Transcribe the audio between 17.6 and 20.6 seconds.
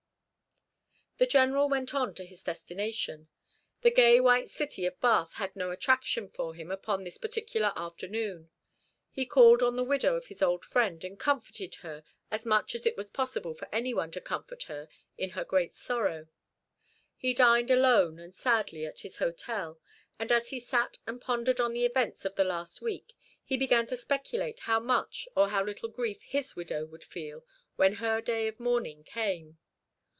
alone and sadly at his hotel; and as he